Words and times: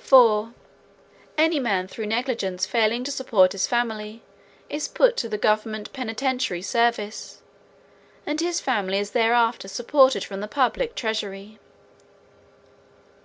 4. 0.00 0.52
Any 1.38 1.60
man 1.60 1.86
through 1.86 2.06
negligence 2.06 2.66
failing 2.66 3.04
to 3.04 3.12
support 3.12 3.52
his 3.52 3.68
family 3.68 4.20
is 4.68 4.88
put 4.88 5.16
to 5.18 5.28
the 5.28 5.38
government 5.38 5.92
penitentiary 5.92 6.60
service, 6.60 7.40
and 8.26 8.40
his 8.40 8.58
family 8.60 8.98
is 8.98 9.12
thereafter 9.12 9.68
supported 9.68 10.24
from 10.24 10.40
the 10.40 10.48
public 10.48 10.96
treasury. 10.96 11.60